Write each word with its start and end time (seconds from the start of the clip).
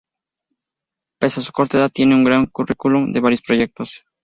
Pese 1.19 1.41
a 1.41 1.43
su 1.43 1.51
corta 1.51 1.77
edad 1.77 1.91
tiene 1.93 2.15
un 2.15 2.23
gran 2.23 2.47
currículum 2.47 3.11
de 3.11 3.19
varios 3.19 3.43
proyectos. 3.43 4.03